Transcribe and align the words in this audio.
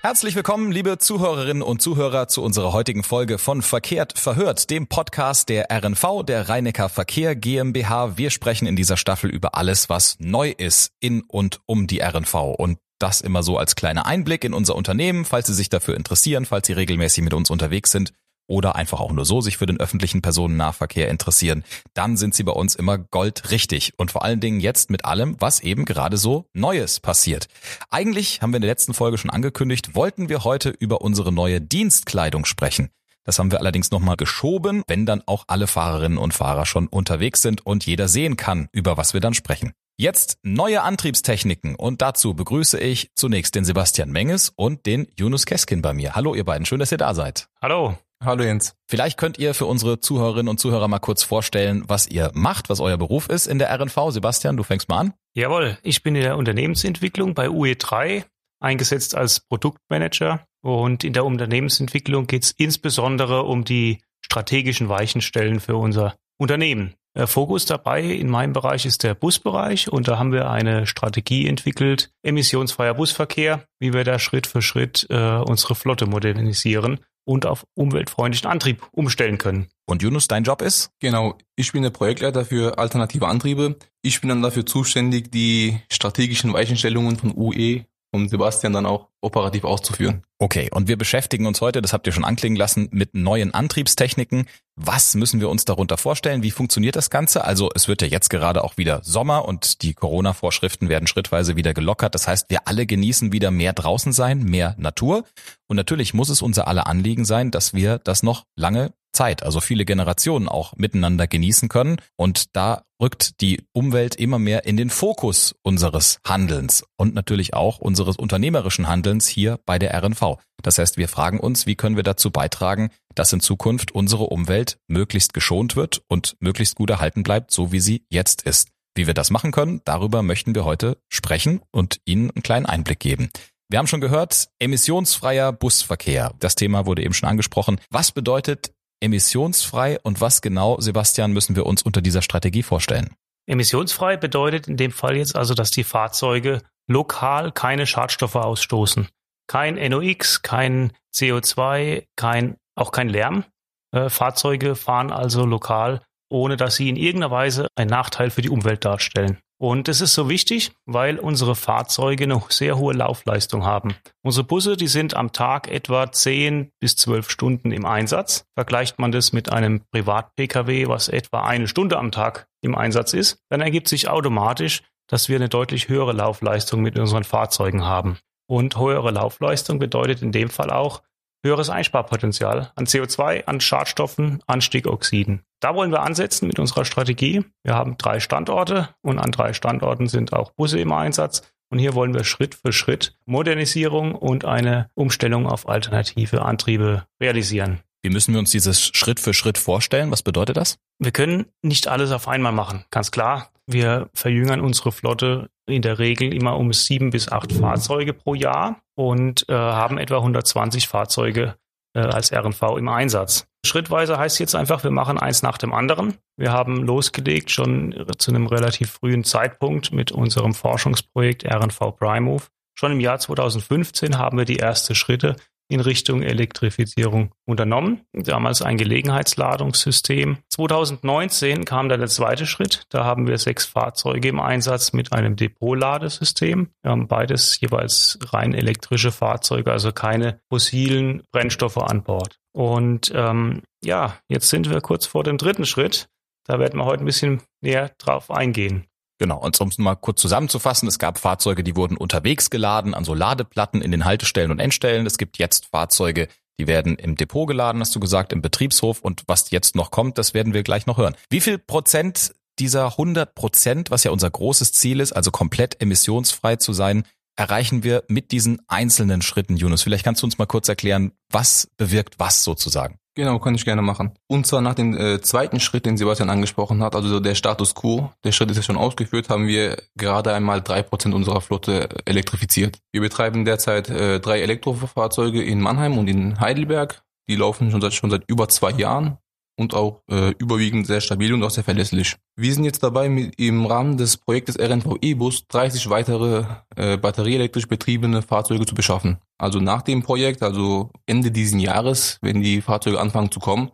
Herzlich 0.00 0.36
willkommen, 0.36 0.70
liebe 0.70 0.98
Zuhörerinnen 0.98 1.60
und 1.60 1.82
Zuhörer, 1.82 2.28
zu 2.28 2.44
unserer 2.44 2.72
heutigen 2.72 3.02
Folge 3.02 3.36
von 3.36 3.62
Verkehrt 3.62 4.16
verhört, 4.16 4.70
dem 4.70 4.86
Podcast 4.86 5.48
der 5.48 5.72
RNV, 5.72 6.22
der 6.24 6.48
Rheinecker 6.48 6.88
Verkehr 6.88 7.34
GmbH. 7.34 8.16
Wir 8.16 8.30
sprechen 8.30 8.68
in 8.68 8.76
dieser 8.76 8.96
Staffel 8.96 9.28
über 9.28 9.56
alles, 9.56 9.88
was 9.88 10.16
neu 10.20 10.54
ist 10.56 10.92
in 11.00 11.22
und 11.22 11.58
um 11.66 11.88
die 11.88 11.98
RNV. 12.00 12.34
Und 12.34 12.78
das 13.00 13.20
immer 13.20 13.42
so 13.42 13.58
als 13.58 13.74
kleiner 13.74 14.06
Einblick 14.06 14.44
in 14.44 14.54
unser 14.54 14.76
Unternehmen, 14.76 15.24
falls 15.24 15.48
Sie 15.48 15.54
sich 15.54 15.68
dafür 15.68 15.96
interessieren, 15.96 16.44
falls 16.44 16.68
Sie 16.68 16.74
regelmäßig 16.74 17.24
mit 17.24 17.34
uns 17.34 17.50
unterwegs 17.50 17.90
sind 17.90 18.12
oder 18.48 18.74
einfach 18.74 18.98
auch 18.98 19.12
nur 19.12 19.24
so 19.24 19.40
sich 19.40 19.56
für 19.56 19.66
den 19.66 19.78
öffentlichen 19.78 20.22
Personennahverkehr 20.22 21.08
interessieren, 21.08 21.62
dann 21.94 22.16
sind 22.16 22.34
sie 22.34 22.42
bei 22.42 22.52
uns 22.52 22.74
immer 22.74 22.98
goldrichtig 22.98 23.92
und 23.96 24.10
vor 24.10 24.24
allen 24.24 24.40
Dingen 24.40 24.58
jetzt 24.58 24.90
mit 24.90 25.04
allem, 25.04 25.36
was 25.38 25.60
eben 25.60 25.84
gerade 25.84 26.16
so 26.16 26.46
Neues 26.52 26.98
passiert. 26.98 27.46
Eigentlich 27.90 28.42
haben 28.42 28.50
wir 28.50 28.56
in 28.56 28.62
der 28.62 28.70
letzten 28.70 28.94
Folge 28.94 29.18
schon 29.18 29.30
angekündigt, 29.30 29.94
wollten 29.94 30.28
wir 30.28 30.42
heute 30.42 30.70
über 30.70 31.02
unsere 31.02 31.30
neue 31.30 31.60
Dienstkleidung 31.60 32.44
sprechen. 32.44 32.90
Das 33.28 33.38
haben 33.38 33.52
wir 33.52 33.60
allerdings 33.60 33.90
nochmal 33.90 34.16
geschoben, 34.16 34.82
wenn 34.86 35.04
dann 35.04 35.22
auch 35.26 35.44
alle 35.48 35.66
Fahrerinnen 35.66 36.16
und 36.16 36.32
Fahrer 36.32 36.64
schon 36.64 36.86
unterwegs 36.86 37.42
sind 37.42 37.64
und 37.66 37.84
jeder 37.84 38.08
sehen 38.08 38.36
kann, 38.38 38.68
über 38.72 38.96
was 38.96 39.12
wir 39.12 39.20
dann 39.20 39.34
sprechen. 39.34 39.72
Jetzt 39.98 40.38
neue 40.42 40.82
Antriebstechniken 40.82 41.74
und 41.74 42.00
dazu 42.00 42.32
begrüße 42.32 42.78
ich 42.78 43.10
zunächst 43.16 43.54
den 43.54 43.64
Sebastian 43.64 44.10
Menges 44.10 44.50
und 44.56 44.86
den 44.86 45.08
Yunus 45.18 45.44
Keskin 45.44 45.82
bei 45.82 45.92
mir. 45.92 46.14
Hallo 46.14 46.34
ihr 46.34 46.44
beiden, 46.44 46.64
schön, 46.66 46.78
dass 46.78 46.92
ihr 46.92 46.98
da 46.98 47.14
seid. 47.14 47.48
Hallo. 47.60 47.98
Hallo 48.24 48.42
Jens. 48.42 48.74
Vielleicht 48.88 49.16
könnt 49.16 49.38
ihr 49.38 49.54
für 49.54 49.66
unsere 49.66 50.00
Zuhörerinnen 50.00 50.48
und 50.48 50.58
Zuhörer 50.58 50.88
mal 50.88 50.98
kurz 50.98 51.22
vorstellen, 51.22 51.84
was 51.86 52.08
ihr 52.08 52.32
macht, 52.34 52.68
was 52.68 52.80
euer 52.80 52.96
Beruf 52.96 53.28
ist 53.28 53.46
in 53.46 53.60
der 53.60 53.70
RNV. 53.70 54.10
Sebastian, 54.10 54.56
du 54.56 54.64
fängst 54.64 54.88
mal 54.88 54.98
an. 54.98 55.14
Jawohl, 55.34 55.78
ich 55.84 56.02
bin 56.02 56.16
in 56.16 56.22
der 56.22 56.36
Unternehmensentwicklung 56.36 57.34
bei 57.34 57.46
UE3 57.46 58.24
eingesetzt 58.60 59.14
als 59.14 59.38
Produktmanager 59.38 60.44
und 60.62 61.04
in 61.04 61.12
der 61.12 61.24
Unternehmensentwicklung 61.24 62.26
geht 62.26 62.42
es 62.42 62.50
insbesondere 62.50 63.44
um 63.44 63.64
die 63.64 64.02
strategischen 64.20 64.88
Weichenstellen 64.88 65.60
für 65.60 65.76
unser 65.76 66.16
Unternehmen. 66.38 66.94
Der 67.16 67.28
Fokus 67.28 67.66
dabei 67.66 68.02
in 68.02 68.28
meinem 68.28 68.52
Bereich 68.52 68.84
ist 68.84 69.04
der 69.04 69.14
Busbereich 69.14 69.90
und 69.90 70.08
da 70.08 70.18
haben 70.18 70.32
wir 70.32 70.50
eine 70.50 70.86
Strategie 70.88 71.46
entwickelt, 71.46 72.10
emissionsfreier 72.24 72.94
Busverkehr, 72.94 73.64
wie 73.78 73.92
wir 73.92 74.02
da 74.02 74.18
Schritt 74.18 74.48
für 74.48 74.60
Schritt 74.60 75.06
äh, 75.08 75.36
unsere 75.36 75.76
Flotte 75.76 76.06
modernisieren 76.06 76.98
und 77.28 77.44
auf 77.44 77.66
umweltfreundlichen 77.74 78.48
Antrieb 78.48 78.88
umstellen 78.90 79.36
können. 79.36 79.68
Und 79.86 80.02
Yunus, 80.02 80.28
dein 80.28 80.44
Job 80.44 80.62
ist? 80.62 80.90
Genau, 80.98 81.36
ich 81.56 81.72
bin 81.72 81.82
der 81.82 81.90
Projektleiter 81.90 82.46
für 82.46 82.78
alternative 82.78 83.28
Antriebe. 83.28 83.76
Ich 84.00 84.22
bin 84.22 84.30
dann 84.30 84.40
dafür 84.40 84.64
zuständig, 84.64 85.30
die 85.30 85.78
strategischen 85.92 86.54
Weichenstellungen 86.54 87.18
von 87.18 87.36
UE 87.36 87.84
und 88.12 88.30
Sebastian 88.30 88.72
dann 88.72 88.86
auch 88.86 89.08
operativ 89.20 89.64
auszuführen. 89.64 90.22
Okay, 90.38 90.70
und 90.72 90.86
wir 90.86 90.96
beschäftigen 90.96 91.46
uns 91.46 91.60
heute, 91.60 91.82
das 91.82 91.92
habt 91.92 92.06
ihr 92.06 92.12
schon 92.12 92.24
anklingen 92.24 92.56
lassen, 92.56 92.88
mit 92.92 93.14
neuen 93.14 93.52
Antriebstechniken. 93.52 94.46
Was 94.76 95.14
müssen 95.16 95.40
wir 95.40 95.48
uns 95.48 95.64
darunter 95.64 95.98
vorstellen? 95.98 96.44
Wie 96.44 96.52
funktioniert 96.52 96.94
das 96.94 97.10
Ganze? 97.10 97.44
Also 97.44 97.70
es 97.74 97.88
wird 97.88 98.02
ja 98.02 98.08
jetzt 98.08 98.30
gerade 98.30 98.62
auch 98.62 98.76
wieder 98.76 99.00
Sommer 99.02 99.46
und 99.46 99.82
die 99.82 99.94
Corona-Vorschriften 99.94 100.88
werden 100.88 101.08
schrittweise 101.08 101.56
wieder 101.56 101.74
gelockert. 101.74 102.14
Das 102.14 102.28
heißt, 102.28 102.50
wir 102.50 102.68
alle 102.68 102.86
genießen 102.86 103.32
wieder 103.32 103.50
mehr 103.50 103.72
draußen 103.72 104.12
sein, 104.12 104.44
mehr 104.44 104.76
Natur. 104.78 105.24
Und 105.66 105.76
natürlich 105.76 106.14
muss 106.14 106.28
es 106.28 106.40
unser 106.40 106.68
aller 106.68 106.86
Anliegen 106.86 107.24
sein, 107.24 107.50
dass 107.50 107.74
wir 107.74 107.98
das 107.98 108.22
noch 108.22 108.44
lange 108.54 108.92
Zeit, 109.12 109.42
also 109.42 109.60
viele 109.60 109.84
Generationen 109.84 110.48
auch 110.48 110.76
miteinander 110.76 111.26
genießen 111.26 111.68
können. 111.68 111.96
Und 112.14 112.54
da 112.54 112.84
rückt 113.00 113.40
die 113.40 113.64
Umwelt 113.72 114.14
immer 114.14 114.38
mehr 114.38 114.64
in 114.64 114.76
den 114.76 114.90
Fokus 114.90 115.54
unseres 115.62 116.20
Handelns 116.24 116.84
und 116.96 117.14
natürlich 117.14 117.54
auch 117.54 117.78
unseres 117.78 118.16
unternehmerischen 118.16 118.88
Handelns 118.88 119.07
hier 119.26 119.58
bei 119.64 119.78
der 119.78 119.94
RNV. 120.02 120.38
Das 120.62 120.78
heißt, 120.78 120.96
wir 120.96 121.08
fragen 121.08 121.40
uns, 121.40 121.66
wie 121.66 121.76
können 121.76 121.96
wir 121.96 122.02
dazu 122.02 122.30
beitragen, 122.30 122.90
dass 123.14 123.32
in 123.32 123.40
Zukunft 123.40 123.92
unsere 123.92 124.24
Umwelt 124.24 124.78
möglichst 124.86 125.34
geschont 125.34 125.76
wird 125.76 126.02
und 126.08 126.36
möglichst 126.40 126.74
gut 126.74 126.90
erhalten 126.90 127.22
bleibt, 127.22 127.50
so 127.50 127.72
wie 127.72 127.80
sie 127.80 128.04
jetzt 128.10 128.42
ist. 128.42 128.68
Wie 128.94 129.06
wir 129.06 129.14
das 129.14 129.30
machen 129.30 129.52
können, 129.52 129.80
darüber 129.84 130.22
möchten 130.22 130.54
wir 130.54 130.64
heute 130.64 130.98
sprechen 131.08 131.60
und 131.70 132.00
Ihnen 132.04 132.30
einen 132.30 132.42
kleinen 132.42 132.66
Einblick 132.66 132.98
geben. 132.98 133.30
Wir 133.70 133.78
haben 133.78 133.86
schon 133.86 134.00
gehört, 134.00 134.48
emissionsfreier 134.58 135.52
Busverkehr. 135.52 136.34
Das 136.40 136.54
Thema 136.54 136.86
wurde 136.86 137.02
eben 137.02 137.14
schon 137.14 137.28
angesprochen. 137.28 137.80
Was 137.90 138.12
bedeutet 138.12 138.72
emissionsfrei 139.00 139.98
und 140.02 140.20
was 140.20 140.40
genau, 140.40 140.80
Sebastian, 140.80 141.32
müssen 141.32 141.54
wir 141.54 141.66
uns 141.66 141.82
unter 141.82 142.00
dieser 142.00 142.22
Strategie 142.22 142.62
vorstellen? 142.62 143.14
Emissionsfrei 143.46 144.16
bedeutet 144.16 144.68
in 144.68 144.76
dem 144.76 144.90
Fall 144.90 145.16
jetzt 145.16 145.36
also, 145.36 145.54
dass 145.54 145.70
die 145.70 145.84
Fahrzeuge 145.84 146.62
lokal 146.88 147.52
keine 147.52 147.86
Schadstoffe 147.86 148.36
ausstoßen. 148.36 149.08
Kein 149.46 149.74
NOx, 149.74 150.42
kein 150.42 150.92
CO2, 151.14 152.06
kein, 152.16 152.56
auch 152.74 152.92
kein 152.92 153.08
Lärm. 153.08 153.44
Äh, 153.92 154.10
Fahrzeuge 154.10 154.74
fahren 154.74 155.12
also 155.12 155.46
lokal, 155.46 156.02
ohne 156.30 156.56
dass 156.56 156.76
sie 156.76 156.88
in 156.88 156.96
irgendeiner 156.96 157.30
Weise 157.30 157.68
einen 157.76 157.90
Nachteil 157.90 158.30
für 158.30 158.42
die 158.42 158.50
Umwelt 158.50 158.84
darstellen. 158.84 159.38
Und 159.60 159.88
das 159.88 160.00
ist 160.00 160.14
so 160.14 160.28
wichtig, 160.28 160.70
weil 160.86 161.18
unsere 161.18 161.56
Fahrzeuge 161.56 162.24
eine 162.24 162.40
sehr 162.48 162.78
hohe 162.78 162.94
Laufleistung 162.94 163.64
haben. 163.64 163.96
Unsere 164.22 164.44
Busse, 164.44 164.76
die 164.76 164.86
sind 164.86 165.14
am 165.14 165.32
Tag 165.32 165.66
etwa 165.66 166.12
10 166.12 166.70
bis 166.78 166.94
12 166.94 167.28
Stunden 167.28 167.72
im 167.72 167.84
Einsatz. 167.84 168.44
Vergleicht 168.54 169.00
man 169.00 169.10
das 169.10 169.32
mit 169.32 169.50
einem 169.50 169.82
Privat-Pkw, 169.90 170.86
was 170.86 171.08
etwa 171.08 171.42
eine 171.44 171.66
Stunde 171.66 171.98
am 171.98 172.12
Tag 172.12 172.46
im 172.62 172.76
Einsatz 172.76 173.14
ist, 173.14 173.40
dann 173.50 173.60
ergibt 173.60 173.88
sich 173.88 174.08
automatisch, 174.08 174.82
dass 175.08 175.28
wir 175.28 175.36
eine 175.36 175.48
deutlich 175.48 175.88
höhere 175.88 176.12
Laufleistung 176.12 176.80
mit 176.80 176.98
unseren 176.98 177.24
Fahrzeugen 177.24 177.84
haben. 177.84 178.18
Und 178.46 178.78
höhere 178.78 179.10
Laufleistung 179.10 179.78
bedeutet 179.78 180.22
in 180.22 180.32
dem 180.32 180.48
Fall 180.48 180.70
auch, 180.70 181.02
höheres 181.44 181.70
Einsparpotenzial 181.70 182.72
an 182.74 182.86
CO2, 182.86 183.44
an 183.44 183.60
Schadstoffen, 183.60 184.42
an 184.46 184.60
Stickoxiden. 184.60 185.42
Da 185.60 185.74
wollen 185.74 185.90
wir 185.90 186.02
ansetzen 186.02 186.46
mit 186.46 186.58
unserer 186.58 186.84
Strategie. 186.84 187.44
Wir 187.62 187.74
haben 187.74 187.96
drei 187.98 188.20
Standorte 188.20 188.90
und 189.02 189.18
an 189.18 189.32
drei 189.32 189.52
Standorten 189.52 190.08
sind 190.08 190.32
auch 190.32 190.52
Busse 190.52 190.78
im 190.78 190.92
Einsatz. 190.92 191.42
Und 191.70 191.78
hier 191.78 191.94
wollen 191.94 192.14
wir 192.14 192.24
Schritt 192.24 192.54
für 192.54 192.72
Schritt 192.72 193.18
Modernisierung 193.26 194.14
und 194.14 194.44
eine 194.44 194.90
Umstellung 194.94 195.46
auf 195.46 195.68
alternative 195.68 196.42
Antriebe 196.42 197.04
realisieren. 197.20 197.80
Wie 198.02 198.10
müssen 198.10 198.32
wir 198.32 198.38
uns 198.38 198.50
dieses 198.50 198.86
Schritt 198.86 199.20
für 199.20 199.34
Schritt 199.34 199.58
vorstellen? 199.58 200.10
Was 200.10 200.22
bedeutet 200.22 200.56
das? 200.56 200.78
Wir 200.98 201.10
können 201.10 201.46
nicht 201.62 201.88
alles 201.88 202.12
auf 202.12 202.28
einmal 202.28 202.52
machen, 202.52 202.84
ganz 202.90 203.10
klar. 203.10 203.50
Wir 203.66 204.08
verjüngern 204.14 204.60
unsere 204.60 204.92
Flotte 204.92 205.50
in 205.66 205.82
der 205.82 205.98
Regel 205.98 206.32
immer 206.32 206.56
um 206.56 206.72
sieben 206.72 207.10
bis 207.10 207.30
acht 207.30 207.52
Fahrzeuge 207.52 208.14
pro 208.14 208.34
Jahr 208.34 208.80
und 208.94 209.48
äh, 209.48 209.52
haben 209.52 209.98
etwa 209.98 210.16
120 210.16 210.88
Fahrzeuge 210.88 211.56
äh, 211.94 212.00
als 212.00 212.32
RNV 212.32 212.62
im 212.78 212.88
Einsatz. 212.88 213.46
Schrittweise 213.66 214.16
heißt 214.16 214.38
jetzt 214.38 214.54
einfach, 214.54 214.84
wir 214.84 214.90
machen 214.90 215.18
eins 215.18 215.42
nach 215.42 215.58
dem 215.58 215.74
anderen. 215.74 216.14
Wir 216.36 216.52
haben 216.52 216.84
losgelegt 216.84 217.50
schon 217.50 218.06
zu 218.16 218.30
einem 218.30 218.46
relativ 218.46 218.92
frühen 218.92 219.24
Zeitpunkt 219.24 219.92
mit 219.92 220.12
unserem 220.12 220.54
Forschungsprojekt 220.54 221.44
RNV 221.44 221.96
Primove. 221.98 222.46
Schon 222.74 222.92
im 222.92 223.00
Jahr 223.00 223.18
2015 223.18 224.16
haben 224.18 224.38
wir 224.38 224.44
die 224.44 224.60
ersten 224.60 224.94
Schritte 224.94 225.36
in 225.68 225.80
Richtung 225.80 226.22
Elektrifizierung 226.22 227.32
unternommen. 227.46 228.00
Damals 228.12 228.62
ein 228.62 228.78
Gelegenheitsladungssystem. 228.78 230.38
2019 230.48 231.64
kam 231.64 231.88
dann 231.88 232.00
der 232.00 232.08
zweite 232.08 232.46
Schritt. 232.46 232.84
Da 232.88 233.04
haben 233.04 233.26
wir 233.26 233.38
sechs 233.38 233.66
Fahrzeuge 233.66 234.28
im 234.28 234.40
Einsatz 234.40 234.92
mit 234.92 235.12
einem 235.12 235.36
Depotladesystem. 235.36 236.70
Wir 236.82 236.90
haben 236.90 237.06
beides 237.06 237.60
jeweils 237.60 238.18
rein 238.32 238.54
elektrische 238.54 239.12
Fahrzeuge, 239.12 239.70
also 239.70 239.92
keine 239.92 240.40
fossilen 240.48 241.22
Brennstoffe 241.30 241.78
an 241.78 242.02
Bord. 242.02 242.38
Und 242.52 243.12
ähm, 243.14 243.62
ja, 243.84 244.18
jetzt 244.28 244.48
sind 244.48 244.70
wir 244.70 244.80
kurz 244.80 245.06
vor 245.06 245.22
dem 245.22 245.38
dritten 245.38 245.66
Schritt. 245.66 246.08
Da 246.44 246.58
werden 246.58 246.80
wir 246.80 246.86
heute 246.86 247.04
ein 247.04 247.06
bisschen 247.06 247.42
näher 247.60 247.90
drauf 247.98 248.30
eingehen. 248.30 248.87
Genau, 249.18 249.38
und 249.38 249.60
um 249.60 249.68
es 249.68 249.78
mal 249.78 249.96
kurz 249.96 250.20
zusammenzufassen, 250.20 250.88
es 250.88 250.98
gab 250.98 251.18
Fahrzeuge, 251.18 251.64
die 251.64 251.74
wurden 251.74 251.96
unterwegs 251.96 252.50
geladen 252.50 252.94
an 252.94 253.04
so 253.04 253.14
Ladeplatten 253.14 253.82
in 253.82 253.90
den 253.90 254.04
Haltestellen 254.04 254.52
und 254.52 254.60
Endstellen. 254.60 255.06
Es 255.06 255.18
gibt 255.18 255.38
jetzt 255.38 255.66
Fahrzeuge, 255.66 256.28
die 256.60 256.68
werden 256.68 256.96
im 256.96 257.16
Depot 257.16 257.46
geladen, 257.46 257.80
hast 257.80 257.94
du 257.94 258.00
gesagt, 258.00 258.32
im 258.32 258.42
Betriebshof. 258.42 259.00
Und 259.00 259.24
was 259.26 259.50
jetzt 259.50 259.74
noch 259.74 259.90
kommt, 259.90 260.18
das 260.18 260.34
werden 260.34 260.54
wir 260.54 260.62
gleich 260.62 260.86
noch 260.86 260.98
hören. 260.98 261.16
Wie 261.30 261.40
viel 261.40 261.58
Prozent 261.58 262.32
dieser 262.60 262.86
100 262.86 263.34
Prozent, 263.34 263.90
was 263.90 264.04
ja 264.04 264.10
unser 264.10 264.30
großes 264.30 264.72
Ziel 264.72 265.00
ist, 265.00 265.12
also 265.12 265.30
komplett 265.30 265.80
emissionsfrei 265.80 266.56
zu 266.56 266.72
sein, 266.72 267.04
erreichen 267.36 267.84
wir 267.84 268.04
mit 268.08 268.32
diesen 268.32 268.60
einzelnen 268.66 269.22
Schritten, 269.22 269.56
Yunus? 269.56 269.82
Vielleicht 269.82 270.04
kannst 270.04 270.22
du 270.22 270.26
uns 270.26 270.38
mal 270.38 270.46
kurz 270.46 270.68
erklären, 270.68 271.12
was 271.30 271.68
bewirkt 271.76 272.18
was 272.18 272.42
sozusagen? 272.42 272.98
Genau, 273.18 273.40
kann 273.40 273.56
ich 273.56 273.64
gerne 273.64 273.82
machen. 273.82 274.12
Und 274.28 274.46
zwar 274.46 274.60
nach 274.60 274.74
dem 274.74 274.96
äh, 274.96 275.20
zweiten 275.20 275.58
Schritt, 275.58 275.86
den 275.86 275.96
Sebastian 275.96 276.30
angesprochen 276.30 276.84
hat, 276.84 276.94
also 276.94 277.18
der 277.18 277.34
Status 277.34 277.74
quo, 277.74 278.12
der 278.22 278.30
Schritt 278.30 278.48
ist 278.48 278.58
ja 278.58 278.62
schon 278.62 278.76
ausgeführt, 278.76 279.28
haben 279.28 279.48
wir 279.48 279.76
gerade 279.96 280.32
einmal 280.32 280.62
drei 280.62 280.84
Prozent 280.84 281.16
unserer 281.16 281.40
Flotte 281.40 281.88
elektrifiziert. 282.04 282.78
Wir 282.92 283.00
betreiben 283.00 283.44
derzeit 283.44 283.90
äh, 283.90 284.20
drei 284.20 284.40
Elektrofahrzeuge 284.40 285.42
in 285.42 285.60
Mannheim 285.60 285.98
und 285.98 286.06
in 286.06 286.38
Heidelberg. 286.38 287.02
Die 287.28 287.34
laufen 287.34 287.72
schon 287.72 287.80
seit, 287.80 287.92
schon 287.92 288.10
seit 288.10 288.22
über 288.28 288.48
zwei 288.48 288.70
Jahren 288.70 289.18
und 289.58 289.74
auch 289.74 290.02
äh, 290.10 290.30
überwiegend 290.38 290.86
sehr 290.86 291.00
stabil 291.00 291.34
und 291.34 291.42
auch 291.42 291.50
sehr 291.50 291.64
verlässlich. 291.64 292.16
Wir 292.36 292.54
sind 292.54 292.64
jetzt 292.64 292.82
dabei, 292.82 293.08
mit, 293.08 293.38
im 293.38 293.66
Rahmen 293.66 293.96
des 293.96 294.16
Projektes 294.16 294.58
RNV 294.58 294.96
E-Bus 295.02 295.46
30 295.48 295.90
weitere 295.90 296.44
äh, 296.76 296.96
batterieelektrisch 296.96 297.66
betriebene 297.66 298.22
Fahrzeuge 298.22 298.66
zu 298.66 298.74
beschaffen. 298.74 299.18
Also 299.36 299.58
nach 299.60 299.82
dem 299.82 300.02
Projekt, 300.02 300.42
also 300.42 300.90
Ende 301.06 301.32
diesen 301.32 301.58
Jahres, 301.58 302.18
wenn 302.22 302.40
die 302.40 302.60
Fahrzeuge 302.60 303.00
anfangen 303.00 303.32
zu 303.32 303.40
kommen, 303.40 303.70